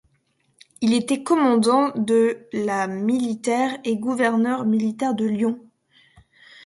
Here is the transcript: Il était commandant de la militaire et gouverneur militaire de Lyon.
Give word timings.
Il 0.81 0.95
était 0.95 1.21
commandant 1.21 1.89
de 1.95 2.47
la 2.53 2.87
militaire 2.87 3.77
et 3.83 3.97
gouverneur 3.99 4.65
militaire 4.65 5.13
de 5.13 5.25
Lyon. 5.25 5.59